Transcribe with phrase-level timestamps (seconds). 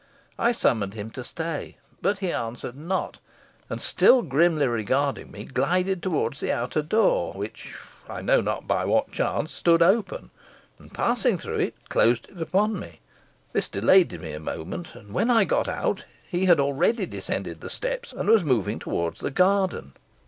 [0.39, 3.19] I summoned him to stay, but he answered not,
[3.69, 7.75] and, still grimly regarding me, glided towards the outer door, which
[8.09, 10.31] (I know not by what chance) stood open,
[10.79, 12.99] and passing through it, closed it upon me.
[13.53, 17.69] This delayed me a moment; and when I got out, he had already descended the
[17.69, 19.93] steps, and was moving towards the garden.